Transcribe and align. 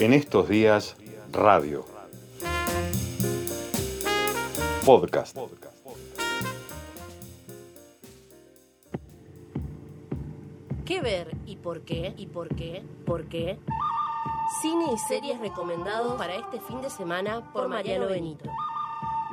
En 0.00 0.14
estos 0.14 0.48
días, 0.48 0.96
radio. 1.30 1.84
Podcast. 4.86 5.36
¿Qué 10.86 11.02
ver 11.02 11.36
y 11.44 11.56
por 11.56 11.82
qué? 11.82 12.14
¿Y 12.16 12.28
por 12.28 12.48
qué? 12.48 12.82
¿Por 13.04 13.26
qué? 13.26 13.58
Cine 14.62 14.86
y 14.90 14.96
series 14.96 15.38
recomendados 15.38 16.16
para 16.16 16.34
este 16.34 16.60
fin 16.60 16.80
de 16.80 16.88
semana 16.88 17.52
por 17.52 17.68
Mariano 17.68 18.06
Benito. 18.06 18.48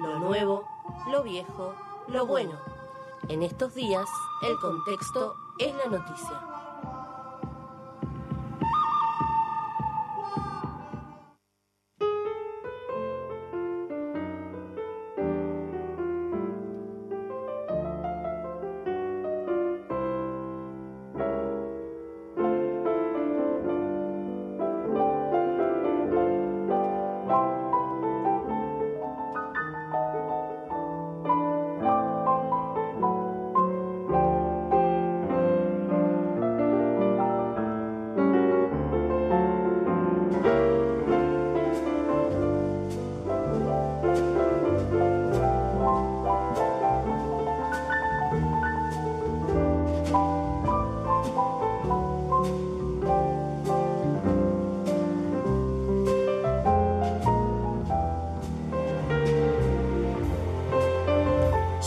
Lo 0.02 0.20
nuevo, 0.20 0.68
lo 1.10 1.24
viejo, 1.24 1.75
lo 2.10 2.25
bueno. 2.25 2.60
En 3.29 3.42
estos 3.42 3.74
días, 3.74 4.10
el 4.46 4.57
contexto 4.57 5.34
es 5.60 5.74
la 5.75 5.86
noticia. 5.97 6.57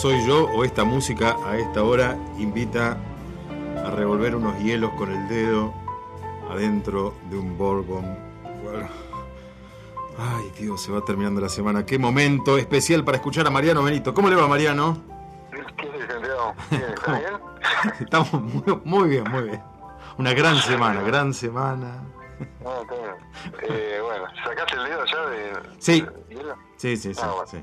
Soy 0.01 0.25
yo 0.27 0.45
o 0.47 0.65
esta 0.65 0.85
música 0.85 1.37
a 1.45 1.59
esta 1.59 1.83
hora 1.85 2.17
invita 2.39 2.97
a 3.85 3.91
revolver 3.91 4.35
unos 4.35 4.59
hielos 4.59 4.93
con 4.93 5.13
el 5.13 5.29
dedo 5.29 5.75
adentro 6.49 7.13
de 7.29 7.37
un 7.37 7.59
bourbon. 7.59 8.19
Bueno. 8.63 8.89
Ay 10.19 10.51
Dios, 10.59 10.81
se 10.83 10.91
va 10.91 11.03
terminando 11.05 11.39
la 11.43 11.51
semana. 11.51 11.85
Qué 11.85 11.99
momento 11.99 12.57
especial 12.57 13.05
para 13.05 13.19
escuchar 13.19 13.47
a 13.47 13.51
Mariano 13.51 13.83
Benito. 13.83 14.15
¿Cómo 14.15 14.31
le 14.31 14.37
va 14.37 14.49
Mariano? 14.49 15.03
¿Qué 15.77 15.85
licenciado? 15.93 16.55
¿Está 16.71 17.19
bien? 17.19 17.33
Estamos 18.01 18.33
muy, 18.33 18.81
muy 18.85 19.09
bien, 19.11 19.25
muy 19.31 19.43
bien. 19.43 19.63
Una 20.17 20.33
gran 20.33 20.57
semana, 20.57 21.03
gran 21.03 21.35
semana. 21.35 22.03
No, 22.65 22.81
está 22.81 22.95
bien. 22.95 23.69
Eh, 23.69 23.99
bueno, 24.03 24.25
¿sacaste 24.47 24.77
el 24.77 24.85
dedo 24.85 25.05
ya 25.05 25.27
de, 25.27 25.53
Sí. 25.79 26.01
de? 26.01 26.43
Sí, 26.77 26.97
sí, 26.97 27.13
sí. 27.13 27.21
Ah, 27.23 27.33
bueno. 27.33 27.47
sí. 27.47 27.59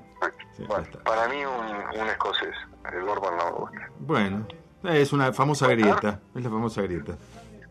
Sí, 0.57 0.63
Bueno, 0.67 0.85
para 1.05 1.27
mí 1.29 1.37
un, 1.45 1.99
un 2.01 2.07
escocés. 2.09 2.55
El 2.91 3.03
Bourbon 3.03 3.37
no 3.37 3.45
me 3.45 3.51
gusta. 3.51 3.89
Bueno, 3.99 4.47
es 4.83 5.13
una 5.13 5.31
famosa 5.33 5.67
grieta. 5.67 6.19
Es 6.35 6.43
la 6.43 6.49
famosa 6.49 6.81
grieta. 6.81 7.15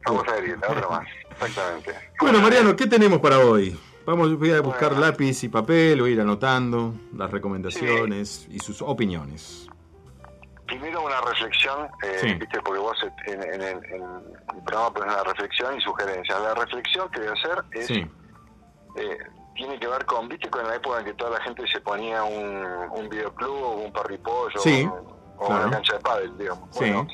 Vamos 0.07 0.25
a 0.29 0.33
ver, 0.41 0.57
otra 0.57 0.89
más. 0.89 1.07
Exactamente. 1.31 1.95
Bueno, 2.21 2.41
Mariano, 2.41 2.77
¿qué 2.77 2.87
tenemos 2.87 3.19
para 3.19 3.41
hoy? 3.41 3.77
Vamos, 4.07 4.39
voy 4.39 4.53
a 4.53 4.61
buscar 4.61 4.91
Bueno. 4.91 5.07
lápiz 5.07 5.43
y 5.43 5.49
papel, 5.49 6.01
voy 6.01 6.11
a 6.11 6.13
ir 6.15 6.21
anotando 6.21 6.95
las 7.17 7.29
recomendaciones 7.31 8.47
y 8.49 8.61
sus 8.61 8.81
opiniones. 8.83 9.69
Primero 10.67 11.05
una 11.05 11.21
reflexión, 11.23 11.89
eh, 12.05 12.19
Sí. 12.21 12.35
¿viste? 12.35 12.61
porque 12.65 12.79
vos 12.81 12.97
en, 13.27 13.43
en 13.43 13.63
el, 13.63 13.85
en 13.85 14.03
el 14.03 14.63
programa 14.65 14.93
pones 14.95 15.15
una 15.15 15.25
reflexión 15.25 15.77
y 15.77 15.81
sugerencias. 15.81 16.41
La 16.41 16.55
reflexión 16.55 17.09
que 17.11 17.19
voy 17.21 17.29
a 17.29 17.33
hacer 17.33 17.65
es, 17.73 17.87
Sí, 17.87 18.07
eh, 18.97 19.19
tiene 19.57 19.79
que 19.79 19.89
ver 19.89 20.05
con, 20.07 20.29
¿viste? 20.29 20.49
Con 20.49 20.67
la 20.67 20.77
época 20.77 21.01
en 21.01 21.07
que 21.07 21.15
toda 21.15 21.39
la 21.39 21.41
gente 21.41 21.65
se 21.67 21.81
ponía 21.81 22.23
un, 22.23 22.65
un 22.93 23.09
videoclub 23.09 23.63
o 23.63 23.71
un 23.85 23.93
parripollo 23.93 24.59
Sí, 24.61 24.85
o, 24.85 25.17
o 25.39 25.47
claro. 25.47 25.63
una 25.63 25.71
cancha 25.71 25.95
de 25.95 26.01
pádel, 26.01 26.39
digamos. 26.39 26.69
Sí. 26.71 26.81
Bueno, 26.81 27.07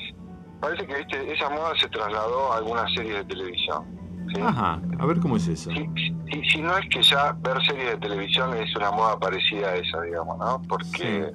parece 0.59 0.85
que 0.85 0.95
¿viste? 0.97 1.33
esa 1.33 1.49
moda 1.49 1.73
se 1.79 1.87
trasladó 1.89 2.53
a 2.53 2.57
algunas 2.57 2.93
series 2.93 3.15
de 3.15 3.25
televisión. 3.25 4.03
¿sí? 4.33 4.41
ajá, 4.41 4.81
a 4.99 5.05
ver 5.05 5.19
cómo 5.19 5.37
es 5.37 5.47
eso. 5.47 5.69
Si, 5.71 6.61
no 6.61 6.77
es 6.77 6.89
que 6.89 7.01
ya 7.03 7.35
ver 7.39 7.63
series 7.65 7.91
de 7.91 7.97
televisión 7.97 8.55
es 8.55 8.75
una 8.75 8.91
moda 8.91 9.19
parecida 9.19 9.69
a 9.69 9.75
esa, 9.75 10.01
digamos, 10.01 10.37
¿no? 10.37 10.61
Porque... 10.67 11.31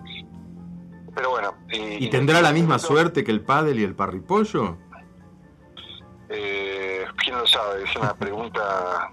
Pero 1.15 1.31
bueno... 1.31 1.53
¿Y 1.73 2.09
tendrá 2.11 2.41
la 2.41 2.53
misma 2.53 2.79
suerte 2.79 3.25
que 3.25 3.33
el 3.33 3.41
pádel 3.41 3.81
y 3.81 3.85
el 3.85 3.95
parripollo? 3.95 4.79
Eh, 6.29 7.05
¿Quién 7.17 7.39
lo 7.39 7.47
sabe? 7.47 7.83
Es 7.85 7.97
una 7.97 8.15
pregunta 8.19 9.11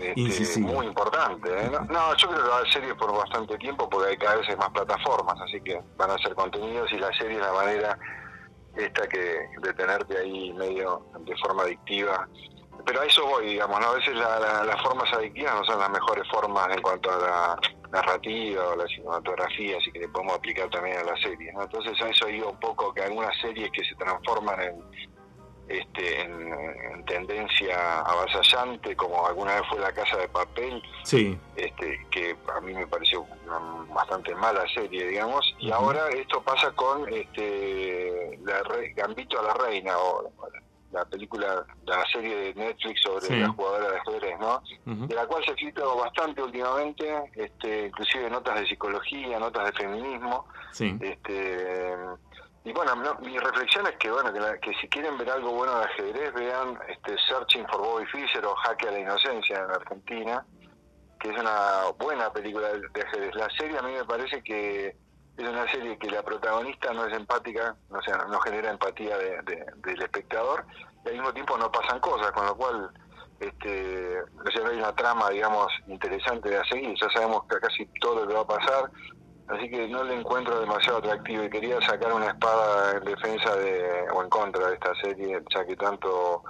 este, 0.00 0.60
muy 0.60 0.86
importante. 0.86 1.50
¿eh? 1.50 1.70
No, 1.70 1.80
no, 1.80 2.16
yo 2.16 2.28
creo 2.28 2.42
que 2.42 2.48
va 2.48 2.58
a 2.58 2.62
ser 2.62 2.72
serie 2.74 2.94
por 2.94 3.12
bastante 3.16 3.56
tiempo 3.58 3.88
porque 3.88 4.10
hay 4.10 4.16
cada 4.16 4.36
vez 4.36 4.56
más 4.56 4.70
plataformas, 4.70 5.40
así 5.40 5.60
que 5.60 5.80
van 5.96 6.10
a 6.10 6.14
hacer 6.14 6.34
contenidos 6.34 6.90
y 6.92 6.98
la 6.98 7.12
serie 7.14 7.36
es 7.38 7.42
la 7.42 7.52
manera 7.52 7.98
esta 8.76 9.08
que 9.08 9.40
de 9.60 9.74
tenerte 9.74 10.16
ahí 10.18 10.52
medio 10.52 11.04
de 11.20 11.36
forma 11.38 11.62
adictiva. 11.64 12.28
Pero 12.86 13.00
a 13.00 13.04
eso 13.06 13.26
voy, 13.26 13.46
digamos, 13.46 13.80
¿no? 13.80 13.86
A 13.88 13.94
veces 13.94 14.14
la- 14.14 14.38
la- 14.38 14.64
las 14.64 14.80
formas 14.82 15.12
adictivas 15.12 15.54
no 15.56 15.64
son 15.64 15.80
las 15.80 15.90
mejores 15.90 16.24
formas 16.30 16.68
en 16.70 16.80
cuanto 16.80 17.10
a 17.12 17.16
la 17.18 17.60
narrativa 17.90 18.68
o 18.68 18.76
la 18.76 18.86
cinematografía, 18.86 19.78
así 19.78 19.90
que 19.90 19.98
le 20.00 20.08
podemos 20.08 20.34
aplicar 20.36 20.68
también 20.70 20.98
a 20.98 21.02
las 21.04 21.20
series, 21.20 21.52
¿no? 21.54 21.62
Entonces 21.62 22.00
a 22.00 22.08
eso 22.08 22.28
iba 22.28 22.46
un 22.48 22.60
poco 22.60 22.92
que 22.94 23.02
algunas 23.02 23.36
series 23.40 23.70
que 23.72 23.82
se 23.84 23.94
transforman 23.96 24.60
en, 24.60 24.84
este, 25.68 26.22
en, 26.22 26.52
en 26.92 27.04
tendencia 27.04 28.00
avasallante, 28.00 28.96
como 28.96 29.26
alguna 29.26 29.54
vez 29.54 29.62
fue 29.68 29.78
La 29.80 29.92
Casa 29.92 30.16
de 30.16 30.28
Papel, 30.28 30.82
Sí, 31.04 31.38
este, 31.56 32.06
que 32.10 32.36
a 32.54 32.60
mí 32.60 32.72
me 32.74 32.86
pareció 32.86 33.22
una 33.46 33.58
bastante 33.94 34.34
mala 34.34 34.64
serie, 34.74 35.06
digamos, 35.08 35.54
y 35.58 35.70
ahora 35.70 36.08
esto 36.10 36.42
pasa 36.42 36.70
con 36.72 37.08
este, 37.12 38.38
la 38.44 38.62
Re- 38.62 38.92
Gambito 38.94 39.38
a 39.40 39.42
la 39.42 39.54
Reina, 39.54 39.96
o 39.98 40.30
la 40.92 41.04
película, 41.04 41.66
la 41.84 42.04
serie 42.10 42.34
de 42.34 42.54
Netflix 42.54 43.02
sobre 43.02 43.26
Sí. 43.26 43.36
la 43.36 43.48
jugadora 43.50 43.90
de 43.90 43.96
ajedrez, 43.98 44.38
¿no? 44.40 44.62
de 44.86 45.14
la 45.14 45.26
cual 45.26 45.44
se 45.44 45.50
ha 45.50 45.54
escrito 45.54 45.96
bastante 45.96 46.42
últimamente, 46.42 47.30
este, 47.34 47.86
inclusive 47.88 48.30
notas 48.30 48.58
de 48.60 48.66
psicología, 48.66 49.38
notas 49.38 49.66
de 49.66 49.72
feminismo, 49.72 50.46
sí, 50.72 50.96
este 51.02 51.94
y 52.68 52.72
bueno 52.72 52.94
no, 52.96 53.14
mi 53.20 53.38
reflexión 53.38 53.86
es 53.86 53.96
que 53.96 54.10
bueno 54.10 54.32
que, 54.32 54.40
la- 54.40 54.58
que 54.58 54.72
si 54.80 54.88
quieren 54.88 55.16
ver 55.16 55.30
algo 55.30 55.52
bueno 55.52 55.78
de 55.78 55.84
ajedrez 55.84 56.32
vean 56.34 56.78
este 56.88 57.16
Searching 57.28 57.66
for 57.68 57.80
Bobby 57.80 58.04
Fischer 58.06 58.44
o 58.44 58.54
Jaque 58.56 58.88
a 58.88 58.90
la 58.92 58.98
inocencia 59.00 59.56
en 59.64 59.70
Argentina 59.70 60.44
que 61.20 61.30
es 61.30 61.38
una 61.38 61.90
buena 61.98 62.32
película 62.32 62.68
de, 62.68 63.02
ajedrez. 63.02 63.34
La 63.34 63.48
serie 63.58 63.76
a 63.78 63.82
mí 63.82 63.92
me 63.92 64.04
parece 64.04 64.42
que 64.42 64.96
es 65.36 65.48
una 65.48 65.66
serie 65.70 65.98
que 65.98 66.10
la 66.10 66.22
protagonista 66.22 66.92
no 66.92 67.06
es 67.06 67.14
empática 67.16 67.76
o 67.90 68.02
sea 68.02 68.18
no 68.28 68.38
genera 68.40 68.70
empatía 68.70 69.16
de- 69.16 69.40
de- 69.42 69.66
del 69.76 70.02
espectador 70.02 70.64
y 71.04 71.08
al 71.08 71.14
mismo 71.14 71.32
tiempo 71.32 71.56
no 71.58 71.70
pasan 71.72 72.00
cosas 72.00 72.30
con 72.32 72.44
lo 72.46 72.56
cual 72.56 72.90
este 73.40 74.18
no 74.34 74.70
hay 74.70 74.76
una 74.78 74.94
trama 74.94 75.30
digamos 75.30 75.72
interesante 75.86 76.50
de 76.50 76.64
seguir. 76.66 76.94
Ya 77.00 77.08
sabemos 77.10 77.44
que 77.48 77.58
casi 77.60 77.86
todo 78.00 78.20
lo 78.22 78.26
que 78.28 78.34
va 78.34 78.40
a 78.40 78.46
pasar 78.46 78.90
así 79.48 79.68
que 79.70 79.88
no 79.88 80.04
le 80.04 80.14
encuentro 80.14 80.60
demasiado 80.60 80.98
atractivo 80.98 81.44
y 81.44 81.50
quería 81.50 81.80
sacar 81.80 82.12
una 82.12 82.28
espada 82.28 82.98
en 82.98 83.04
defensa 83.04 83.56
de 83.56 84.06
o 84.14 84.22
en 84.22 84.28
contra 84.28 84.68
de 84.68 84.74
esta 84.74 84.94
serie 84.96 85.42
ya 85.54 85.64
que 85.64 85.76
tanto 85.76 86.42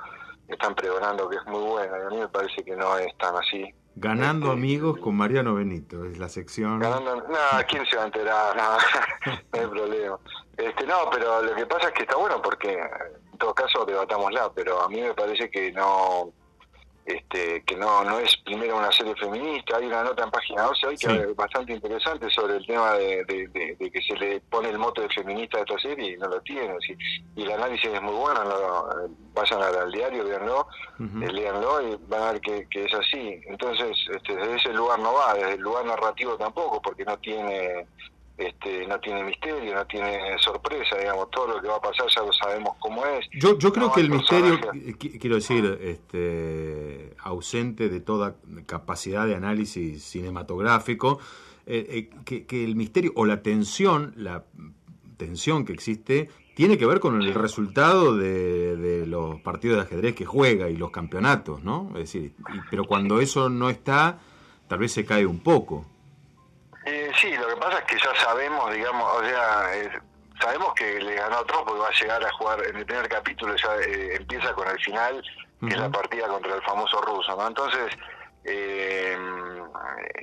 están 0.48 0.74
pregonando 0.74 1.28
que 1.28 1.36
es 1.36 1.46
muy 1.46 1.62
buena 1.62 1.98
y 1.98 2.02
a 2.02 2.10
mí 2.10 2.16
me 2.18 2.28
parece 2.28 2.62
que 2.64 2.76
no 2.76 2.96
es 2.98 3.16
tan 3.18 3.36
así 3.36 3.74
Ganando 4.00 4.46
Este, 4.46 4.58
amigos 4.58 4.98
con 5.00 5.16
Mariano 5.16 5.54
Benito, 5.54 6.04
es 6.04 6.18
la 6.18 6.28
sección. 6.28 6.78
Ganando, 6.78 7.16
no, 7.16 7.36
¿quién 7.68 7.84
se 7.86 7.96
va 7.96 8.04
a 8.04 8.06
enterar? 8.06 8.56
No, 8.56 9.32
no 9.52 9.60
hay 9.60 9.66
problema. 9.66 10.18
Este, 10.56 10.86
no, 10.86 11.10
pero 11.10 11.42
lo 11.42 11.54
que 11.54 11.66
pasa 11.66 11.88
es 11.88 11.94
que 11.94 12.02
está 12.02 12.16
bueno 12.16 12.40
porque, 12.40 12.74
en 12.74 13.38
todo 13.38 13.54
caso, 13.54 13.84
debatámosla, 13.84 14.52
pero 14.54 14.82
a 14.82 14.88
mí 14.88 15.00
me 15.00 15.14
parece 15.14 15.50
que 15.50 15.72
no, 15.72 16.32
que 17.68 17.76
no, 17.76 18.02
no 18.02 18.18
es 18.18 18.34
primero 18.38 18.78
una 18.78 18.90
serie 18.90 19.14
feminista. 19.16 19.76
Hay 19.76 19.84
una 19.86 20.02
nota 20.02 20.24
en 20.24 20.30
página 20.30 20.62
12 20.62 20.86
hoy 20.86 20.96
que 20.96 21.06
Sí. 21.06 21.12
es 21.16 21.36
bastante 21.36 21.74
interesante 21.74 22.30
sobre 22.30 22.56
el 22.56 22.66
tema 22.66 22.94
de, 22.94 23.24
de- 23.26 23.46
de- 23.48 23.76
de 23.78 23.90
que 23.90 24.00
se 24.00 24.16
le 24.16 24.40
pone 24.40 24.70
el 24.70 24.78
mote 24.78 25.02
de 25.02 25.08
feminista 25.10 25.58
a 25.58 25.60
esta 25.60 25.78
serie 25.78 26.12
y 26.14 26.16
no 26.16 26.28
lo 26.28 26.40
tiene. 26.40 26.74
Y 27.36 27.42
el 27.42 27.52
análisis 27.52 27.90
es 27.92 28.00
muy 28.00 28.14
bueno, 28.14 28.42
no, 28.42 28.90
eh, 29.04 29.10
vayan 29.34 29.62
al, 29.62 29.76
al 29.76 29.92
diario, 29.92 30.24
véanlo 30.24 30.66
Ujú. 30.98 31.22
eh, 31.22 31.30
léanlo 31.32 31.82
y 31.92 31.98
van 32.08 32.22
a 32.22 32.32
ver 32.32 32.40
que, 32.40 32.66
que 32.70 32.84
es 32.86 32.94
así. 32.94 33.38
Entonces, 33.46 33.94
este, 34.14 34.34
desde 34.34 34.56
ese 34.56 34.72
lugar 34.72 34.98
no 35.00 35.12
va, 35.12 35.34
desde 35.34 35.52
el 35.54 35.60
lugar 35.60 35.84
narrativo 35.84 36.36
tampoco, 36.38 36.80
porque 36.80 37.04
no 37.04 37.18
tiene 37.18 37.86
este, 38.38 38.87
no 38.87 39.00
tiene 39.00 39.25
misterio, 39.25 39.75
no 39.75 39.85
tiene 39.87 40.38
sorpresa, 40.38 40.96
digamos, 40.96 41.29
todo 41.31 41.49
lo 41.49 41.61
que 41.61 41.67
va 41.67 41.76
a 41.76 41.81
pasar 41.81 42.06
ya 42.14 42.23
lo 42.23 42.32
sabemos 42.32 42.76
cómo 42.79 43.05
es. 43.05 43.26
Yo, 43.32 43.58
yo 43.58 43.73
creo 43.73 43.93
que 43.93 44.00
el 44.00 44.11
misterio, 44.11 44.61
quiero 44.99 45.35
decir, 45.35 45.79
este, 45.82 47.17
ausente 47.19 47.88
de 47.88 48.00
toda 48.00 48.37
capacidad 48.67 49.26
de 49.26 49.35
análisis 49.35 50.05
cinematográfico, 50.05 51.19
eh, 51.67 52.08
eh, 52.25 52.44
que, 52.46 52.64
el 52.64 52.76
misterio 52.76 53.12
o 53.17 53.26
la 53.26 53.43
tensión, 53.43 54.14
la 54.17 54.44
tensión 55.17 55.64
que 55.64 55.73
existe, 55.73 56.31
tiene 56.55 56.79
que 56.79 56.87
ver 56.87 57.00
con 57.00 57.20
el 57.20 57.35
resultado 57.35 58.17
de, 58.17 59.05
los 59.06 59.40
partidos 59.40 59.76
de 59.76 59.82
ajedrez 59.82 60.14
que 60.14 60.25
juega 60.25 60.70
y 60.70 60.76
los 60.76 60.90
campeonatos, 60.90 61.62
¿no? 61.64 61.88
Es 61.94 62.12
decir, 62.12 62.35
pero 62.70 62.85
cuando 62.85 63.20
eso 63.20 63.49
no 63.49 63.69
está, 63.69 64.19
tal 64.69 64.79
vez 64.79 64.93
se 64.93 65.05
cae 65.05 65.26
un 65.26 65.40
poco. 65.40 65.85
Sí, 67.20 67.34
lo 67.36 67.48
que 67.48 67.56
pasa 67.56 67.78
es 67.78 67.84
que 67.84 67.98
ya 67.98 68.14
sabemos, 68.22 68.72
digamos, 68.72 69.12
o 69.16 69.24
sea, 69.24 69.70
sabemos 70.40 70.72
que 70.74 71.00
le 71.00 71.14
ganó 71.14 71.38
a 71.38 71.46
Trump 71.46 71.66
porque 71.66 71.80
va 71.80 71.88
a 71.88 72.00
llegar 72.00 72.24
a 72.24 72.32
jugar 72.32 72.64
en 72.64 72.76
el 72.76 72.86
primer 72.86 73.08
capítulo, 73.08 73.56
ya 73.56 73.76
eh, 73.76 74.16
empieza 74.16 74.52
con 74.54 74.68
el 74.68 74.78
final, 74.78 75.22
que 75.60 75.66
es 75.66 75.78
la 75.78 75.90
partida 75.90 76.28
contra 76.28 76.54
el 76.54 76.62
famoso 76.62 77.00
ruso, 77.02 77.34
¿no? 77.36 77.48
Entonces, 77.48 77.92
eh, 78.44 79.18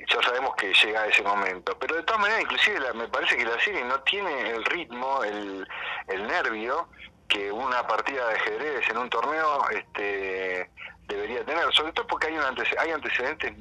ya 0.08 0.22
sabemos 0.22 0.54
que 0.56 0.72
llega 0.72 1.02
a 1.02 1.06
ese 1.06 1.22
momento. 1.22 1.76
Pero 1.78 1.96
de 1.96 2.02
todas 2.04 2.20
maneras, 2.22 2.42
inclusive 2.42 2.80
me 2.94 3.08
parece 3.08 3.36
que 3.36 3.44
la 3.44 3.60
serie 3.60 3.84
no 3.84 4.00
tiene 4.00 4.50
el 4.50 4.64
ritmo, 4.64 5.22
el, 5.22 5.68
el 6.08 6.26
nervio 6.26 6.88
que 7.28 7.52
una 7.52 7.86
partida 7.86 8.26
de 8.28 8.34
ajedrez 8.36 8.88
en 8.88 8.98
un 8.98 9.10
torneo 9.10 9.68
este, 9.70 10.70
debería 11.08 11.44
tener, 11.44 11.72
sobre 11.74 11.92
todo 11.92 12.06
porque 12.06 12.28
hay, 12.28 12.38
un 12.38 12.44
hay 12.78 12.90
antecedentes 12.90 13.52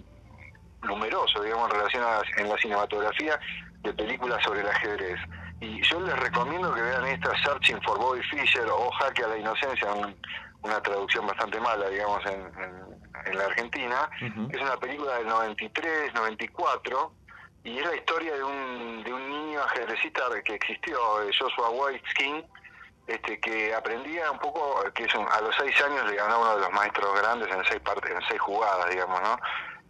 numeroso, 0.83 1.41
digamos, 1.41 1.69
en 1.71 1.77
relación 1.77 2.03
a, 2.03 2.21
en 2.37 2.49
la 2.49 2.57
cinematografía 2.57 3.39
de 3.81 3.93
películas 3.93 4.43
sobre 4.43 4.61
el 4.61 4.67
ajedrez. 4.67 5.19
Y 5.61 5.81
yo 5.83 5.99
les 6.01 6.17
recomiendo 6.19 6.73
que 6.73 6.81
vean 6.81 7.05
esta 7.05 7.31
Searching 7.43 7.81
for 7.81 7.97
Bobby 7.97 8.21
Fischer 8.23 8.67
o 8.69 8.91
Jaque 8.91 9.23
a 9.23 9.27
la 9.27 9.37
Inocencia, 9.37 9.87
una 10.61 10.81
traducción 10.81 11.25
bastante 11.27 11.59
mala, 11.59 11.87
digamos, 11.89 12.25
en, 12.25 12.51
en, 13.25 13.37
la 13.37 13.45
Argentina. 13.45 14.09
Es 14.19 14.61
una 14.61 14.77
película 14.77 15.17
del 15.17 15.27
93, 15.27 16.13
94, 16.13 17.13
y 17.63 17.79
es 17.79 17.85
la 17.85 17.95
historia 17.95 18.35
de 18.35 18.43
un, 18.43 19.03
de 19.03 19.13
un 19.13 19.29
niño 19.29 19.61
ajedrecista 19.63 20.23
que 20.43 20.55
existió, 20.55 21.23
eh, 21.23 21.31
Joshua 21.37 21.69
Whiteskin, 21.71 22.45
este, 23.07 23.39
que 23.39 23.73
aprendía 23.73 24.31
un 24.31 24.39
poco, 24.39 24.83
que 24.93 25.03
es 25.03 25.15
a 25.15 25.41
los 25.41 25.55
seis 25.55 25.79
años 25.83 26.09
le 26.09 26.15
ganó 26.15 26.41
uno 26.41 26.55
de 26.55 26.61
los 26.61 26.71
maestros 26.71 27.19
grandes 27.19 27.47
en 27.51 27.63
seis, 27.65 27.79
partes, 27.81 28.11
en 28.11 28.21
seis 28.27 28.41
jugadas, 28.41 28.89
digamos, 28.89 29.21
¿no? 29.21 29.37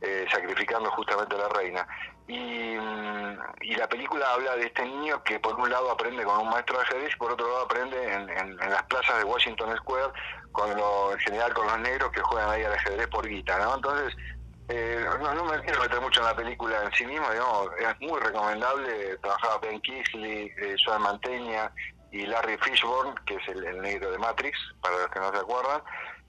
Eh, 0.02 0.26
sacrificando 0.30 0.92
justamente 0.92 1.36
a 1.36 1.40
la 1.40 1.50
reina. 1.50 1.88
Y, 2.28 2.78
mm, 2.78 3.38
y, 3.62 3.76
la 3.76 3.88
película 3.88 4.34
habla 4.34 4.56
de 4.58 4.66
este 4.66 4.84
niño 4.84 5.24
que 5.24 5.40
por 5.40 5.56
un 5.56 5.70
lado 5.70 5.90
aprende 5.90 6.24
con 6.24 6.38
un 6.40 6.50
maestro 6.50 6.78
de 6.78 6.84
ajedrez 6.84 7.14
y 7.14 7.18
por 7.18 7.32
otro 7.32 7.48
lado 7.48 7.62
aprende 7.62 8.14
en, 8.14 8.30
en, 8.30 8.58
las 8.58 8.84
plazas 8.84 9.20
de 9.20 9.24
Washington 9.24 9.76
Square, 9.78 10.12
con 10.52 10.76
lo, 10.76 11.14
en 11.14 11.20
general 11.20 11.54
con 11.54 11.66
los 11.66 11.80
negros 11.80 12.12
que 12.12 12.22
juegan 12.22 12.50
ahí 12.50 12.64
al 12.64 12.74
ajedrez 12.74 13.08
por 13.08 13.28
guita, 13.28 13.58
¿no? 13.60 13.76
Entonces, 13.76 14.16
eh, 14.68 15.06
no, 15.22 15.46
me 15.46 15.62
quiero 15.62 15.80
meter 15.80 16.02
mucho 16.02 16.20
en 16.20 16.28
la 16.28 16.36
película 16.36 16.84
en 16.84 16.92
sí 16.94 17.06
misma, 17.06 17.32
digamos, 17.32 17.70
es 17.80 18.02
muy 18.02 18.20
recomendable, 18.20 19.18
trabajaba 19.18 19.60
Ben 19.60 19.80
Kingsley, 19.80 20.52
eh, 20.58 20.76
Joan 20.86 21.04
Manteña 21.04 21.72
y 22.12 22.26
Larry 22.26 22.58
Fishburne, 22.58 23.14
que 23.26 23.36
es 23.36 23.48
el 23.48 23.82
negro 23.82 24.12
de 24.12 24.18
Matrix, 24.18 24.58
para 24.82 24.98
los 24.98 25.10
que 25.10 25.20
no 25.20 25.32
se 25.32 25.38
acuerdan, 25.38 25.82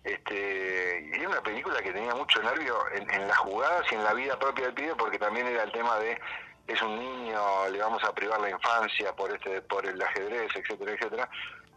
este, 0.06 1.10
y 1.12 1.18
era 1.18 1.28
una 1.28 1.42
película 1.42 1.82
que 1.82 1.92
tenía 1.92 2.14
mucho 2.14 2.40
nervio 2.42 2.76
en, 2.94 3.10
en 3.10 3.26
las 3.26 3.38
jugadas 3.38 3.84
y 3.90 3.96
en 3.96 4.04
la 4.04 4.14
vida 4.14 4.38
propia 4.38 4.66
del 4.66 4.74
pibe, 4.74 4.94
porque 4.96 5.18
también 5.18 5.46
era 5.48 5.64
el 5.64 5.72
tema 5.72 5.98
de 5.98 6.18
es 6.66 6.82
un 6.82 6.98
niño, 6.98 7.68
le 7.70 7.78
vamos 7.78 8.02
a 8.04 8.12
privar 8.12 8.40
la 8.40 8.50
infancia 8.50 9.14
por 9.14 9.32
este 9.32 9.62
por 9.62 9.86
el 9.86 10.00
ajedrez, 10.00 10.50
etcétera, 10.54 10.92
etcétera. 10.92 11.28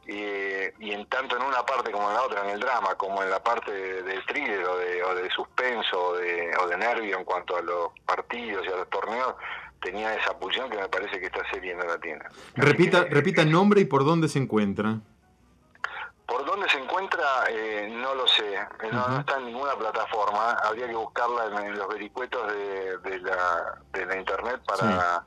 Y, 0.08 0.92
en 0.92 1.06
tanto 1.06 1.38
en 1.38 1.44
una 1.44 1.64
parte 1.64 1.92
como 1.92 2.10
en 2.10 2.16
la 2.16 2.24
otra, 2.24 2.44
en 2.44 2.50
el 2.50 2.60
drama, 2.60 2.96
como 2.96 3.22
en 3.22 3.30
la 3.30 3.44
parte 3.44 3.72
del 3.72 4.26
thriller 4.26 4.64
o 4.64 4.78
de, 4.78 5.04
o 5.04 5.14
de 5.14 5.30
suspenso 5.30 6.04
o 6.04 6.18
de, 6.18 6.52
o 6.60 6.68
de 6.68 6.78
nervio 6.78 7.20
en 7.20 7.24
cuanto 7.24 7.56
a 7.56 7.62
los 7.62 7.90
partidos 8.08 8.66
y 8.66 8.70
a 8.70 8.78
los 8.78 8.90
torneos, 8.90 9.36
tenía 9.80 10.16
esa 10.16 10.38
pulsión 10.40 10.68
que 10.72 10.78
me 10.78 10.90
parece 10.90 11.20
que 11.20 11.28
esta 11.28 11.48
serie 11.52 11.76
no 11.76 11.84
la 11.84 12.00
tiene. 12.00 12.22
repita, 12.56 13.04
repita 13.04 13.44
el 13.44 13.52
nombre 13.52 13.82
y 13.82 13.86
por 13.86 14.04
dónde 14.04 14.30
se 14.30 14.40
encuentra. 14.40 15.00
¿Por 16.30 16.46
dónde 16.46 16.70
se 16.70 16.78
encuentra? 16.78 17.26
Eh, 17.50 17.90
no 17.92 18.14
lo 18.14 18.28
sé. 18.28 18.54
Eh, 18.54 18.90
no, 18.92 19.20
está 19.20 19.38
en 19.38 19.48
ninguna 19.48 19.74
plataforma. 19.76 20.52
Habría 20.64 20.88
que 20.88 20.96
buscarla 20.96 21.46
en, 21.66 21.78
los 21.78 21.88
vericuetos 21.88 22.48
de, 22.54 22.98
de, 23.00 23.20
la, 23.20 23.80
de 23.92 24.06
la 24.06 24.16
internet 24.16 24.62
para... 24.66 25.26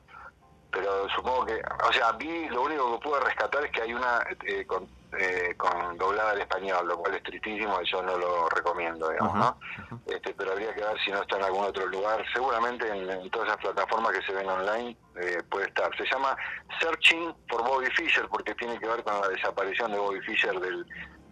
Pero 0.72 1.08
supongo 1.10 1.46
que... 1.46 1.60
O 1.88 1.92
sea, 1.92 2.12
vi, 2.12 2.48
lo 2.48 2.62
único 2.62 2.98
que 2.98 3.08
pude 3.08 3.20
rescatar 3.20 3.64
es 3.64 3.70
que 3.70 3.82
hay 3.82 3.94
una 3.94 4.24
eh, 4.44 4.64
con 4.66 4.88
eh, 5.18 5.54
con 5.58 5.98
doblada 5.98 6.30
al 6.30 6.40
español, 6.40 6.88
lo 6.88 6.96
cual 6.96 7.14
es 7.14 7.22
tristísimo 7.22 7.78
y 7.82 7.90
yo 7.90 8.02
no 8.02 8.16
lo 8.16 8.48
recomiendo, 8.48 9.10
digamos, 9.10 9.34
¿no? 9.34 9.58
Este, 10.06 10.32
pero 10.32 10.52
habría 10.52 10.74
que 10.74 10.80
ver 10.80 10.98
si 11.04 11.10
no 11.10 11.20
está 11.20 11.36
en 11.36 11.44
algún 11.44 11.66
otro 11.66 11.86
lugar. 11.86 12.24
Seguramente 12.32 12.88
en, 12.88 13.30
todas 13.30 13.48
esas 13.48 13.60
plataformas 13.60 14.12
que 14.12 14.22
se 14.22 14.32
ven 14.32 14.48
online 14.48 14.96
eh, 15.16 15.42
puede 15.50 15.66
estar. 15.66 15.94
Se 15.98 16.06
llama 16.06 16.34
Searching 16.80 17.34
for 17.46 17.62
Bobby 17.62 17.90
Fischer 17.94 18.26
porque 18.28 18.54
tiene 18.54 18.78
que 18.78 18.88
ver 18.88 19.04
con 19.04 19.20
la 19.20 19.28
desaparición 19.28 19.92
de 19.92 19.98
Bobby 19.98 20.20
Fischer 20.22 20.58
del, 20.58 20.86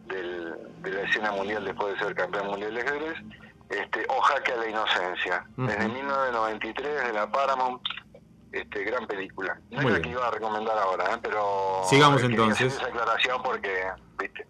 de 0.09 0.91
la 0.91 1.01
escena 1.09 1.33
mundial 1.33 1.65
después 1.65 1.95
de 1.95 2.01
ser 2.01 2.15
campeón 2.15 2.49
mundial 2.49 2.75
de 2.75 2.83
ajedrez. 2.83 3.17
Este, 3.71 4.05
o 4.09 4.21
Jaque 4.21 4.53
a 4.53 4.57
la 4.57 4.69
Inocencia. 4.69 5.47
Desde 5.57 5.89
1993 5.89 7.07
de 7.07 7.13
la 7.15 7.31
Paramount 7.31 7.81
este, 8.53 8.85
gran 8.85 9.07
película. 9.07 9.61
No 9.71 9.81
es 9.81 9.93
la 9.93 10.01
que 10.01 10.09
iba 10.09 10.27
a 10.27 10.31
recomendar 10.31 10.79
ahora, 10.79 11.15
¿eh? 11.15 11.19
pero... 11.23 11.83
Sigamos 11.89 12.23
entonces. 12.23 12.75
Esa 12.75 12.87
aclaración 12.87 13.43
porque, 13.43 13.85
¿viste? 14.19 14.47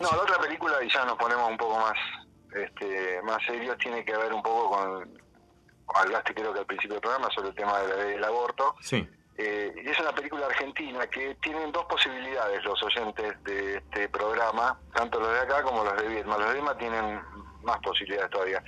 No, 0.00 0.10
la 0.10 0.22
otra 0.22 0.38
película, 0.38 0.82
y 0.82 0.90
ya 0.90 1.04
nos 1.04 1.16
ponemos 1.16 1.48
un 1.48 1.56
poco 1.56 1.78
más 1.78 1.94
este, 2.54 3.22
más 3.22 3.38
serios, 3.46 3.78
tiene 3.78 4.04
que 4.04 4.16
ver 4.16 4.32
un 4.32 4.42
poco 4.42 4.70
con, 4.70 5.22
hablaste 5.94 6.34
creo 6.34 6.52
que 6.52 6.60
al 6.60 6.66
principio 6.66 6.94
del 6.94 7.00
programa 7.00 7.28
sobre 7.34 7.48
el 7.48 7.54
tema 7.54 7.78
de 7.80 7.88
la 7.88 7.96
ley 7.96 8.12
del 8.12 8.24
aborto. 8.24 8.74
Sí. 8.80 9.08
Eh, 9.38 9.72
y 9.82 9.88
es 9.88 9.98
una 9.98 10.12
película 10.14 10.46
argentina 10.46 11.06
que 11.06 11.34
tienen 11.36 11.72
dos 11.72 11.86
posibilidades 11.86 12.62
los 12.64 12.82
oyentes 12.82 13.42
de 13.44 13.76
este 13.78 14.08
programa, 14.10 14.78
tanto 14.94 15.18
los 15.20 15.32
de 15.32 15.40
acá 15.40 15.62
como 15.62 15.82
los 15.84 15.96
de 15.96 16.08
Vietma. 16.08 16.36
Los 16.36 16.48
de 16.48 16.52
Vietma 16.54 16.76
tienen 16.76 17.20
más 17.62 17.78
posibilidades 17.78 18.30
todavía. 18.30 18.62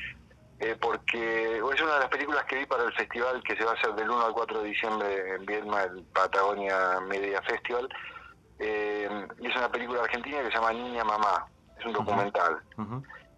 Eh, 0.60 0.76
porque 0.80 1.56
es 1.56 1.82
una 1.82 1.94
de 1.94 2.00
las 2.00 2.08
películas 2.08 2.44
que 2.44 2.56
vi 2.56 2.66
para 2.66 2.84
el 2.84 2.92
festival 2.92 3.42
que 3.42 3.56
se 3.56 3.64
va 3.64 3.72
a 3.72 3.74
hacer 3.74 3.92
del 3.94 4.08
1 4.08 4.26
al 4.26 4.32
4 4.32 4.62
de 4.62 4.68
diciembre 4.68 5.34
en 5.34 5.44
Viedma, 5.46 5.82
el 5.82 6.04
Patagonia 6.12 7.00
Media 7.00 7.42
Festival. 7.42 7.88
Eh, 8.60 9.08
y 9.40 9.46
es 9.48 9.56
una 9.56 9.70
película 9.70 10.02
argentina 10.02 10.38
que 10.38 10.46
se 10.46 10.54
llama 10.54 10.72
Niña 10.72 11.02
Mamá, 11.04 11.46
es 11.78 11.84
un 11.84 11.92
documental. 11.92 12.60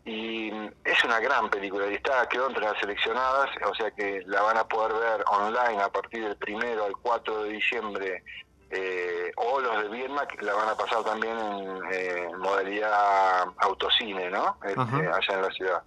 Y 0.04 0.50
es 0.85 1.04
una 1.04 1.18
gran 1.18 1.50
película 1.50 1.88
y 1.88 1.94
está 1.94 2.28
quedó 2.28 2.46
entre 2.49 2.64
las 2.64 2.78
seleccionadas, 2.78 3.49
o 3.64 3.75
sea 3.75 3.90
que 3.90 4.23
la 4.26 4.42
van 4.42 4.58
a 4.58 4.64
poder 4.64 4.92
ver 4.92 5.25
online 5.26 5.82
a 5.82 5.88
partir 5.88 6.23
del 6.23 6.37
1 6.54 6.85
al 6.85 6.96
4 6.99 7.42
de 7.42 7.49
diciembre 7.49 8.23
eh, 8.70 9.32
o 9.37 9.61
los 9.61 9.82
de 9.82 9.88
Viedma 9.88 10.28
que 10.28 10.44
la 10.44 10.54
van 10.54 10.68
a 10.68 10.76
pasar 10.76 11.02
también 11.02 11.37
en 11.90 12.38
modalidad 12.38 13.46
autocine, 13.58 14.30
¿no? 14.30 14.58
Este, 14.62 15.08
allá 15.08 15.35
en 15.35 15.42
la 15.42 15.50
ciudad 15.50 15.82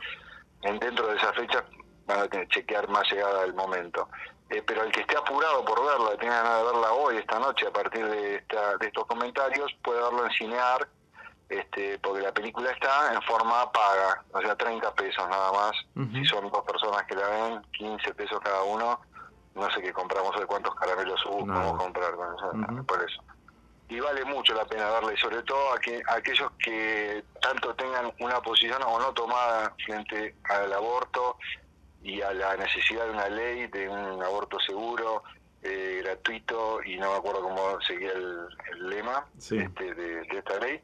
dentro 0.61 1.07
de 1.07 1.15
esa 1.15 1.33
fecha 1.33 1.63
van 2.05 2.19
a 2.19 2.27
tener 2.27 2.47
que 2.47 2.59
chequear 2.59 2.87
más 2.89 3.09
llegada 3.11 3.43
el 3.43 3.53
momento. 3.53 4.09
Eh, 4.49 4.63
pero 4.65 4.83
el 4.83 4.91
que 4.91 5.01
esté 5.01 5.15
apurado 5.15 5.63
por 5.63 5.85
verla, 5.85 6.17
tenga 6.17 6.41
ganas 6.41 6.57
de 6.57 6.63
verla 6.63 6.91
hoy, 6.91 7.17
esta 7.17 7.39
noche, 7.39 7.67
a 7.67 7.71
partir 7.71 8.05
de, 8.05 8.35
esta, 8.35 8.77
de 8.77 8.87
estos 8.87 9.05
comentarios, 9.05 9.71
puede 9.83 10.01
verlo 10.01 10.25
en 10.25 10.31
Cinear, 10.31 10.87
este, 11.49 11.99
porque 11.99 12.21
la 12.21 12.31
película 12.31 12.71
está 12.71 13.13
en 13.13 13.21
forma 13.23 13.71
paga, 13.71 14.23
o 14.31 14.41
sea, 14.41 14.55
30 14.55 14.91
pesos 14.95 15.27
nada 15.29 15.51
más. 15.51 15.71
Si 16.13 16.25
son 16.25 16.49
dos 16.49 16.63
personas 16.63 17.03
que 17.03 17.15
la 17.15 17.27
ven, 17.27 17.61
15 17.73 18.13
pesos 18.15 18.39
cada 18.43 18.63
uno. 18.63 18.99
No 19.55 19.69
sé 19.71 19.81
qué 19.81 19.91
compramos, 19.91 20.39
de 20.39 20.45
cuántos 20.45 20.73
caramelos 20.75 21.23
hubo, 21.25 21.45
no. 21.45 21.77
comprar, 21.77 22.13
por 22.85 23.03
eso 23.03 23.21
y 23.89 23.99
vale 23.99 24.23
mucho 24.23 24.53
la 24.53 24.65
pena 24.65 24.91
verle, 24.91 25.17
sobre 25.17 25.41
todo 25.41 25.73
a, 25.73 25.79
que, 25.79 25.99
aquellos 26.07 26.51
que 26.63 27.23
tanto 27.41 27.73
tengan 27.73 28.13
una 28.19 28.39
posición 28.39 28.81
o 28.83 28.99
no 28.99 29.11
tomada 29.13 29.73
frente 29.83 30.35
al 30.43 30.71
aborto 30.71 31.37
y 32.03 32.21
a 32.21 32.31
la 32.31 32.55
necesidad 32.55 33.05
de 33.05 33.11
una 33.11 33.29
ley, 33.29 33.67
de 33.67 33.89
un 33.89 34.21
aborto 34.21 34.59
seguro, 34.59 35.23
eh, 35.63 36.01
gratuito, 36.03 36.81
y 36.85 36.97
no 36.97 37.11
me 37.11 37.17
acuerdo 37.17 37.41
cómo 37.41 37.81
seguía 37.81 38.11
el, 38.13 38.89
lema 38.89 39.25
este, 39.37 39.95
de, 39.95 40.21
esta 40.21 40.59
ley. 40.59 40.79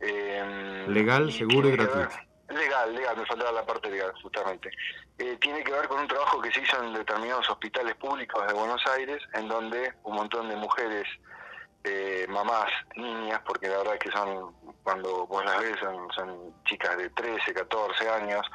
Eh, 0.00 0.84
legal, 0.88 1.32
seguro 1.32 1.68
y 1.68 1.72
gratuito. 1.72 2.16
legal, 2.48 2.94
legal, 2.94 3.16
me 3.16 3.26
faltaba 3.26 3.52
la 3.52 3.64
parte 3.64 3.88
legal, 3.88 4.12
justamente. 4.20 4.68
Eh, 5.16 5.38
tiene 5.40 5.62
que 5.62 5.70
ver 5.70 5.86
con 5.86 6.00
un 6.00 6.08
trabajo 6.08 6.40
que 6.42 6.52
se 6.52 6.60
hizo 6.60 6.82
en 6.82 6.92
determinados 6.92 7.48
hospitales 7.48 7.94
públicos 7.94 8.44
de 8.48 8.52
Buenos 8.52 8.84
Aires, 8.88 9.22
en 9.34 9.46
donde 9.48 9.94
un 10.02 10.16
montón 10.16 10.48
de 10.48 10.56
mujeres 10.56 11.06
eh, 11.88 12.26
mamás, 12.28 12.70
niñas, 12.96 13.40
porque 13.46 13.68
la 13.68 13.78
verdad 13.78 13.94
es 13.94 14.00
que 14.00 14.10
son, 14.10 14.54
cuando 14.82 15.26
vos 15.26 15.44
las 15.44 15.58
ves, 15.60 15.76
son, 16.14 16.54
chicas 16.64 16.96
de 16.96 17.10
13, 17.10 17.54
14 17.54 18.08
años, 18.10 18.46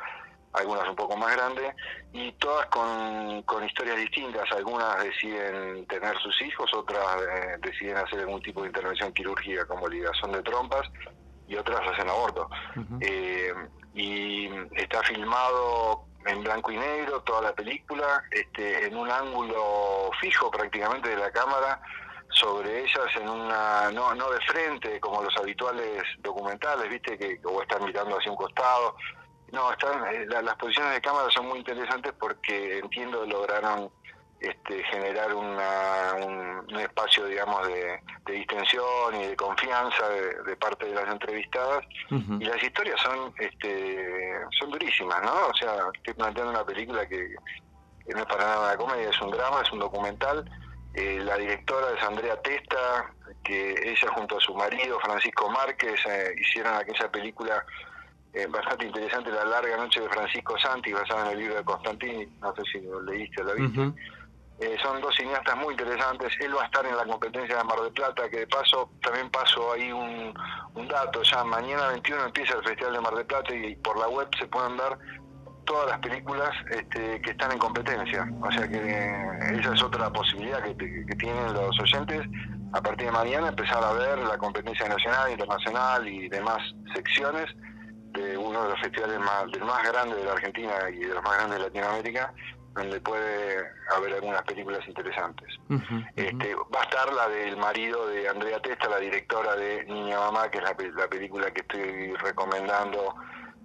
algunas 0.54 0.88
un 0.88 0.96
poco 0.96 1.18
más 1.18 1.36
grandes, 1.36 1.76
y 2.12 2.32
todas 2.34 2.68
con, 2.68 3.42
con 3.44 3.64
historias 3.64 3.98
distintas. 3.98 4.52
Algunas 4.52 5.04
deciden 5.04 5.86
tener 5.88 6.18
sus 6.20 6.40
hijos, 6.42 6.72
otras 6.74 7.04
eh, 7.22 7.58
deciden 7.60 7.98
hacer 7.98 8.20
algún 8.20 8.42
tipo 8.42 8.62
de 8.62 8.68
intervención 8.68 9.12
quirúrgica 9.14 9.66
como 9.66 9.88
ligación 9.88 10.32
de 10.32 10.44
trompas, 10.44 10.88
y 11.48 11.56
otras 11.56 11.82
hacen 11.92 12.10
aborto. 12.10 12.50
Eh, 13.02 13.54
y 13.94 14.50
está 14.76 15.02
filmado 15.04 16.06
en 16.26 16.44
blanco 16.44 16.72
y 16.72 16.78
negro 16.78 17.22
toda 17.22 17.42
la 17.42 17.54
película, 17.54 18.24
este, 18.32 18.88
en 18.88 18.96
un 18.96 19.10
ángulo 19.12 20.10
fijo 20.22 20.50
prácticamente 20.50 21.10
de 21.10 21.18
la 21.18 21.32
cámara, 21.32 21.82
sobre 22.34 22.82
ellas 22.82 23.16
en 23.16 23.30
una 23.30 23.92
no 23.92 24.14
no 24.16 24.30
de 24.32 24.42
frente 24.42 25.00
como 25.00 25.24
los 25.24 25.36
habituales 25.38 26.04
documentales 26.20 26.90
viste 26.90 27.18
que 27.18 27.40
o 27.46 27.62
están 27.62 27.84
mirando 27.86 28.18
hacia 28.18 28.32
un 28.32 28.38
costado 28.38 28.96
no, 29.54 29.72
están, 29.72 30.04
eh, 30.08 30.26
las 30.26 30.56
posiciones 30.56 30.96
de 30.96 31.02
cámara 31.02 31.30
son 31.30 31.48
muy 31.48 31.60
interesantes 31.60 32.12
porque 32.20 32.80
entiendo 32.80 33.22
que 33.22 33.28
lograron 33.28 33.92
este, 34.40 34.84
generar 34.86 35.34
una, 35.34 36.16
un, 36.26 36.80
espacio, 36.80 37.26
digamos, 37.28 37.68
de, 37.68 38.00
distensión 38.26 39.16
y 39.16 39.28
de 39.28 39.36
confianza 39.36 40.10
de, 40.10 40.56
parte 40.58 40.88
de 40.88 40.96
las 40.96 41.08
entrevistadas. 41.08 41.86
Y 42.10 42.44
las 42.44 42.62
historias 42.62 43.00
son 43.00 43.32
este, 43.38 44.34
son 44.60 44.72
durísimas, 44.72 45.22
¿no? 45.22 45.48
O 45.48 45.54
sea, 45.54 45.76
estoy 45.94 46.16
planteando 46.16 46.52
una 46.52 46.66
película 46.66 47.08
que, 47.08 47.36
no 48.08 48.20
es 48.20 48.26
para 48.26 48.44
nada 48.44 48.74
una 48.74 48.78
comedia, 48.78 49.10
es 49.10 49.22
un 49.22 49.32
drama, 49.32 49.62
es 49.62 49.72
un 49.72 49.80
documental. 49.80 50.44
Eh, 50.94 51.20
la 51.24 51.38
directora 51.38 51.88
es 51.98 52.04
Andrea 52.04 52.40
Testa, 52.42 53.12
que 53.44 53.72
ella 53.72 54.12
junto 54.16 54.38
a 54.38 54.42
su 54.42 54.54
marido 54.54 55.00
Francisco 55.00 55.50
Márquez 55.50 56.00
eh, 56.08 56.36
hicieron 56.40 56.76
aquella 56.76 57.12
película 57.12 57.66
eh, 58.34 58.48
bastante 58.48 58.86
interesante 58.86 59.32
La 59.32 59.46
larga 59.46 59.78
noche 59.78 60.02
de 60.02 60.10
Francisco 60.10 60.58
Santi, 60.58 60.92
basada 60.92 61.26
en 61.26 61.32
el 61.34 61.40
libro 61.40 61.56
de 61.56 61.64
Constantini, 61.64 62.26
no 62.42 62.56
sé 62.56 62.62
si 62.72 62.82
lo 62.82 63.02
leíste 63.02 63.42
o 63.42 63.46
lo 63.46 63.56
viste. 63.56 63.94
Eh, 64.60 64.78
son 64.82 65.02
dos 65.02 65.16
cineastas 65.16 65.58
muy 65.58 65.74
interesantes. 65.74 66.32
Él 66.40 66.56
va 66.56 66.62
a 66.62 66.66
estar 66.66 66.86
en 66.86 66.96
la 66.96 67.06
competencia 67.06 67.58
de 67.58 67.64
Mar 67.64 67.80
del 67.82 67.92
Plata, 67.92 68.30
que 68.30 68.40
de 68.40 68.48
paso 68.48 68.90
también 69.02 69.30
paso 69.30 69.74
ahí 69.74 69.92
un, 69.92 70.34
un 70.76 70.88
dato. 70.88 71.22
Ya 71.24 71.44
mañana 71.44 71.90
21 71.90 72.26
empieza 72.26 72.56
el 72.56 72.64
Festival 72.64 72.94
de 72.94 73.02
Mar 73.02 73.16
del 73.16 73.26
Plata 73.26 73.54
y 73.54 73.76
por 73.78 73.98
la 74.00 74.08
web 74.08 74.28
se 74.38 74.48
pueden 74.48 74.78
ver 74.78 74.98
todas 75.66 75.90
las 75.90 76.00
películas 76.00 76.52
este, 76.70 77.22
que 77.22 77.32
están 77.32 77.52
en 77.52 77.60
competencia. 77.60 78.28
O 78.42 78.52
sea 78.52 78.68
que 78.68 78.78
eh, 78.78 79.60
esa 79.60 79.74
es 79.74 79.84
otra 79.84 80.12
posibilidad 80.12 80.62
que, 80.64 80.76
que, 80.76 81.16
tienen 81.16 81.54
los 81.54 81.80
oyentes. 81.80 82.22
A 82.74 82.82
partir 82.82 83.06
de 83.06 83.12
mañana 83.12 83.50
empezar 83.50 83.84
a 83.84 83.94
ver 83.94 84.18
la 84.20 84.38
competencia 84.38 84.88
nacional, 84.88 85.32
internacional 85.32 86.08
y 86.08 86.28
demás 86.28 86.58
secciones 86.94 87.46
de 88.14 88.38
uno 88.38 88.64
de 88.64 88.70
los 88.70 88.80
festivales 88.80 89.20
más, 89.20 89.52
del 89.52 89.64
más 89.64 89.84
grande 89.84 90.16
de 90.16 90.24
la 90.24 90.34
Argentina 90.34 90.74
y 90.90 91.00
de 91.00 91.14
los 91.14 91.24
más 91.24 91.36
grandes 91.38 91.60
de 91.60 91.66
Latinoamérica, 91.66 92.34
donde 92.74 93.00
puede 93.02 93.58
haber 93.96 94.14
algunas 94.14 94.42
películas 94.44 94.88
interesantes. 94.88 95.48
este, 96.16 96.56
va 96.56 96.82
a 96.82 96.84
estar 96.84 97.14
la 97.14 97.28
del 97.28 97.58
marido 97.58 98.08
de 98.08 98.28
Andrea 98.28 98.60
Testa, 98.60 98.90
la 98.90 98.98
directora 98.98 99.56
de 99.56 99.86
Niña 99.86 100.20
Mamá, 100.20 100.50
que 100.50 100.58
es 100.58 100.64
la, 100.64 100.76
la 100.96 101.08
película 101.08 101.52
que 101.52 101.62
estoy 101.62 102.14
recomendando 102.16 103.16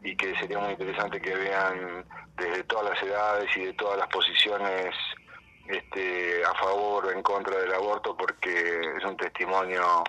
y 0.03 0.17
que 0.17 0.37
sería 0.39 0.59
muy 0.59 0.73
interesante 0.73 1.21
que 1.21 1.35
vean 1.35 2.05
desde 2.37 2.65
todas 2.65 2.91
las 2.91 3.03
edades 3.03 3.57
y 3.57 3.65
de 3.67 3.73
todas 3.75 3.99
las 3.99 4.09
posiciones 4.09 4.95
este, 5.67 6.45
a 6.45 6.55
favor 6.55 7.07
o 7.07 7.11
en 7.11 7.23
contra 7.23 7.59
del 7.59 7.75
aborto, 7.75 8.17
porque 8.17 8.81
es 8.97 9.05
un 9.05 9.17
testimonio 9.17 10.05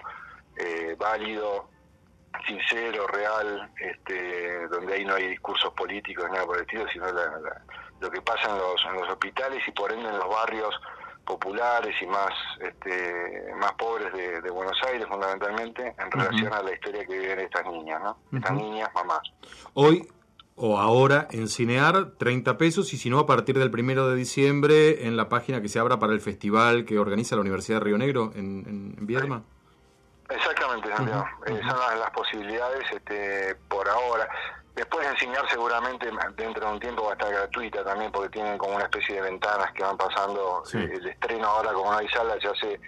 eh, 0.55 0.95
válido 0.97 1.69
sincero, 2.45 3.07
real, 3.07 3.71
este, 3.77 4.67
donde 4.67 4.93
ahí 4.93 5.05
no 5.05 5.15
hay 5.15 5.27
discursos 5.29 5.73
políticos, 5.73 6.29
nada 6.31 6.45
por 6.45 6.57
el 6.57 6.61
estilo, 6.61 6.87
sino 6.89 7.07
lo 7.99 8.11
que 8.11 8.21
pasa 8.21 8.49
en 8.49 8.57
los, 8.57 8.85
en 8.85 8.93
los 9.01 9.09
hospitales 9.09 9.61
y 9.67 9.71
por 9.71 9.91
ende 9.91 10.07
en 10.07 10.17
los 10.17 10.29
barrios 10.29 10.73
populares 11.29 11.95
y 12.01 12.07
más 12.07 12.33
este, 12.59 13.53
más 13.55 13.73
pobres 13.73 14.11
de, 14.11 14.49
Buenos 14.49 14.77
Aires 14.87 15.07
fundamentalmente 15.07 15.95
en 15.97 16.11
relación 16.11 16.51
a 16.51 16.63
la 16.63 16.73
historia 16.73 17.05
que 17.05 17.19
viven 17.19 17.39
estas 17.39 17.65
niñas, 17.67 18.01
¿no? 18.01 18.17
Estas 18.35 18.53
niñas, 18.53 18.89
mamás. 18.95 19.21
Hoy 19.75 20.07
o 20.55 20.77
ahora 20.77 21.27
en 21.31 21.47
Cinear 21.47 22.17
30 22.17 22.57
pesos 22.57 22.93
y 22.93 22.97
si 22.97 23.09
no 23.09 23.19
a 23.19 23.25
partir 23.25 23.57
del 23.57 23.71
primero 23.71 24.09
de 24.09 24.15
diciembre 24.15 25.07
en 25.07 25.15
la 25.15 25.29
página 25.29 25.61
que 25.61 25.69
se 25.69 25.79
abra 25.79 25.99
para 25.99 26.11
el 26.13 26.19
festival 26.19 26.83
que 26.83 26.99
organiza 26.99 27.35
la 27.35 27.41
Universidad 27.41 27.77
de 27.77 27.85
Río 27.85 27.97
Negro 27.97 28.33
en, 28.35 28.65
en, 28.67 28.95
en 28.97 29.43
Exactamente, 30.29 30.89
Santiago. 30.95 31.25
Eh, 31.45 31.59
son 31.67 31.99
las, 31.99 32.11
posibilidades 32.11 32.83
este, 32.91 33.55
por 33.67 33.87
ahora. 33.87 34.29
Después 34.79 35.05
de 35.05 35.11
enseñar 35.11 35.43
seguramente 35.49 36.09
dentro 36.37 36.65
de 36.65 36.71
un 36.71 36.79
tiempo 36.79 37.03
va 37.03 37.09
a 37.09 37.13
estar 37.13 37.29
gratuita 37.29 37.83
también 37.83 38.09
porque 38.13 38.29
tienen 38.29 38.57
como 38.57 38.75
una 38.75 38.85
especie 38.85 39.15
de 39.15 39.23
ventanas 39.23 39.73
que 39.73 39.83
van 39.83 39.97
pasando. 39.97 40.63
El 40.71 41.05
estreno 41.05 41.47
ahora 41.47 41.73
como 41.73 41.91
no 41.91 41.97
hay 41.97 42.07
sala 42.07 42.37
ya 42.41 42.53
se 42.55 42.79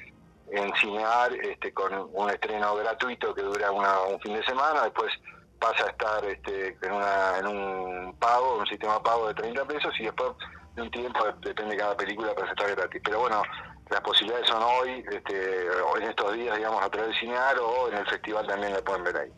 en 0.51 0.74
Cinear 0.77 1.33
este, 1.33 1.74
con 1.74 2.10
un 2.13 2.29
estreno 2.29 2.75
gratuito 2.77 3.36
que 3.36 3.41
dura 3.41 3.71
un 3.71 4.21
fin 4.21 4.36
de 4.36 4.43
semana, 4.45 4.83
después 4.83 5.12
pasa 5.60 5.83
a 5.86 5.89
estar 5.89 6.24
este, 6.24 6.77
en, 6.81 6.93
una, 6.93 7.38
en 7.39 7.48
un 7.48 8.15
pago, 8.17 8.60
un 8.60 8.67
sistema 8.67 9.03
pago 9.03 9.27
de 9.27 9.33
30 9.33 9.65
pesos 9.65 9.93
y 10.00 10.05
después 10.05 10.31
de 10.75 10.83
un 10.83 10.91
tiempo, 10.91 11.25
depende 11.41 11.74
de 11.74 11.77
cada 11.77 11.98
película, 11.98 12.33
para 12.33 12.50
estar 12.50 12.74
gratis. 12.74 13.01
Pero 13.03 13.19
bueno, 13.19 13.43
las 13.91 14.01
posibilidades 14.01 14.48
son 14.48 14.63
hoy, 14.63 15.03
este, 15.12 15.65
en 15.98 16.03
estos 16.03 16.33
días, 16.33 16.55
digamos, 16.55 16.81
a 16.81 16.89
través 16.89 17.13
de 17.13 17.19
Cinear 17.19 17.57
o 17.60 17.89
en 17.89 17.98
el 17.98 18.05
festival 18.07 18.48
también 18.48 18.74
la 18.74 18.81
pueden 18.81 19.03
ver 19.03 19.17
ahí. 19.17 19.31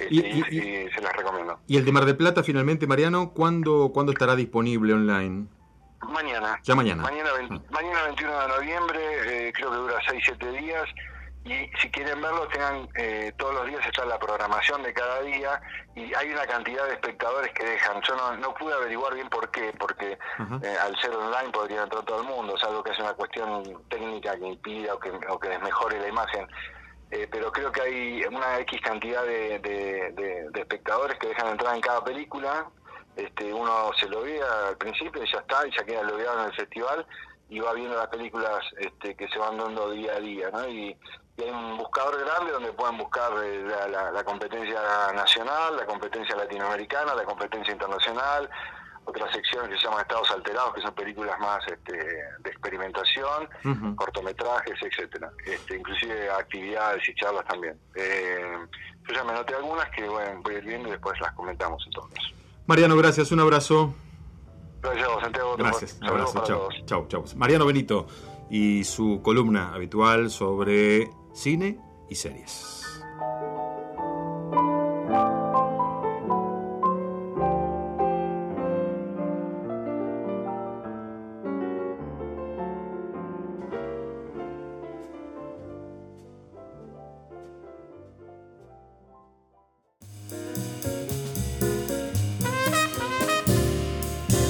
Este, 0.00 0.14
y, 0.14 0.90
se 0.90 1.00
las 1.00 1.16
recomiendo. 1.16 1.58
¿Y 1.68 1.76
el 1.76 1.84
de 1.84 1.92
Mar 1.92 2.04
del 2.04 2.16
Plata, 2.16 2.42
finalmente, 2.42 2.86
Mariano, 2.86 3.32
cuándo, 3.32 3.92
¿cuándo 3.94 4.12
estará 4.12 4.34
disponible 4.34 4.92
online? 4.92 5.46
Mañana. 6.08 6.58
Ya 6.64 6.74
mañana. 6.74 7.02
Mañana, 7.02 7.30
mañana 7.70 8.02
21 8.06 8.40
de 8.40 8.48
noviembre, 8.48 9.48
eh, 9.48 9.52
creo 9.54 9.70
que 9.70 9.76
dura 9.76 9.94
6-7 10.00 10.60
días 10.60 10.88
y 11.44 11.68
si 11.80 11.90
quieren 11.90 12.20
verlo 12.22 12.46
tengan 12.48 12.88
eh, 12.94 13.32
todos 13.36 13.54
los 13.54 13.66
días 13.66 13.84
está 13.84 14.04
la 14.04 14.18
programación 14.18 14.82
de 14.82 14.92
cada 14.92 15.22
día 15.22 15.60
y 15.94 16.14
hay 16.14 16.32
una 16.32 16.46
cantidad 16.46 16.86
de 16.86 16.94
espectadores 16.94 17.52
que 17.52 17.64
dejan. 17.64 18.00
Yo 18.02 18.14
no, 18.14 18.36
no 18.36 18.54
pude 18.54 18.72
averiguar 18.74 19.14
bien 19.14 19.28
por 19.28 19.50
qué 19.50 19.72
porque 19.76 20.12
eh, 20.62 20.76
al 20.80 20.96
ser 21.00 21.10
online 21.10 21.50
podría 21.50 21.82
entrar 21.82 22.04
todo 22.04 22.20
el 22.20 22.28
mundo 22.28 22.54
es 22.56 22.62
algo 22.62 22.84
que 22.84 22.92
es 22.92 22.98
una 23.00 23.14
cuestión 23.14 23.82
técnica 23.88 24.36
que 24.36 24.46
impida 24.46 24.94
o 24.94 25.00
que, 25.00 25.10
o 25.10 25.38
que 25.38 25.48
la 25.48 26.08
imagen. 26.08 26.46
Eh, 27.10 27.28
pero 27.30 27.50
creo 27.50 27.72
que 27.72 27.82
hay 27.82 28.24
una 28.24 28.60
X 28.60 28.80
cantidad 28.80 29.24
de, 29.24 29.58
de, 29.58 30.60
espectadores 30.60 31.18
que 31.18 31.28
dejan 31.28 31.48
entrar 31.48 31.74
en 31.74 31.80
cada 31.80 32.04
película. 32.04 32.66
Este 33.16 33.52
uno 33.52 33.90
se 33.98 34.08
lo 34.08 34.22
ve 34.22 34.40
al 34.40 34.76
principio 34.78 35.22
y 35.22 35.30
ya 35.30 35.40
está 35.40 35.66
y 35.66 35.76
ya 35.76 35.84
queda 35.84 36.04
logueado 36.04 36.40
en 36.40 36.46
el 36.46 36.54
festival 36.54 37.04
y 37.50 37.60
va 37.60 37.74
viendo 37.74 37.96
las 37.96 38.06
películas 38.06 38.64
este, 38.78 39.14
que 39.14 39.28
se 39.28 39.38
van 39.38 39.58
dando 39.58 39.90
día 39.90 40.14
a 40.14 40.20
día, 40.20 40.48
¿no? 40.50 40.66
Y, 40.68 40.96
hay 41.38 41.50
un 41.50 41.78
buscador 41.78 42.18
grande 42.20 42.52
donde 42.52 42.72
pueden 42.72 42.98
buscar 42.98 43.32
eh, 43.42 43.64
la, 43.90 44.24
competencia 44.24 44.80
nacional, 45.14 45.76
la 45.76 45.86
competencia 45.86 46.36
latinoamericana, 46.36 47.14
la 47.14 47.24
competencia 47.24 47.72
internacional, 47.72 48.48
otra 49.04 49.32
sección 49.32 49.68
que 49.68 49.76
se 49.76 49.84
llama 49.84 50.02
Estados 50.02 50.30
Alterados, 50.30 50.74
que 50.74 50.82
son 50.82 50.94
películas 50.94 51.38
más 51.40 51.60
este, 51.66 51.96
de 51.96 52.50
experimentación, 52.50 53.48
cortometrajes, 53.96 54.74
etcétera, 54.80 55.30
este, 55.44 55.76
inclusive 55.76 56.30
actividades 56.30 57.08
y 57.08 57.14
charlas 57.14 57.44
también. 57.46 57.78
Eh, 57.94 58.58
yo 59.08 59.14
ya 59.14 59.24
me 59.24 59.32
noté 59.32 59.54
algunas 59.54 59.88
que 59.90 60.08
bueno, 60.08 60.40
voy 60.42 60.54
a 60.54 60.58
ir 60.58 60.64
viendo 60.64 60.88
y 60.88 60.92
después 60.92 61.18
las 61.20 61.32
comentamos 61.32 61.82
en 61.86 61.92
todo 61.92 62.08
caso. 62.08 62.28
Mariano, 62.66 62.96
gracias, 62.96 63.32
un 63.32 63.40
abrazo. 63.40 63.94
Gracias, 64.82 65.08
Santiago. 65.20 65.56
Gracias, 65.56 65.98
un 66.00 66.08
abrazo, 66.08 66.44
chao, 66.44 66.68
chao, 66.86 67.06
chao. 67.08 67.24
Mariano 67.36 67.66
Benito 67.66 68.06
y 68.50 68.84
su 68.84 69.20
columna 69.22 69.72
habitual 69.74 70.30
sobre 70.30 71.10
cine 71.32 71.78
y 72.08 72.14
series. 72.14 72.82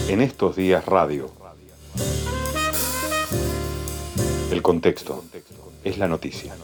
En 0.08 0.20
estos 0.20 0.56
días 0.56 0.84
radio. 0.84 1.30
El 4.50 4.60
contexto 4.60 5.24
es 5.84 5.96
la 5.96 6.06
noticia. 6.06 6.54